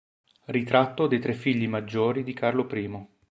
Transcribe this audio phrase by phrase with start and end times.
[0.45, 3.07] Ritratto dei tre figli maggiori di Carlo I